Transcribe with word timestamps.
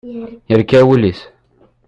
Yerka 0.49 0.79
wul-is. 0.87 1.21